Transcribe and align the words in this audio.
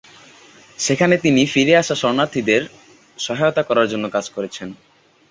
সেখানে 0.79 1.15
তিনি 1.17 1.41
ফিরে 1.45 1.73
আসা 1.77 1.95
শরণার্থীদের 1.95 2.61
সহায়তা 3.19 3.61
করার 3.63 3.87
জন্য 3.87 4.05
কাজ 4.09 4.25
করছেন। 4.29 4.69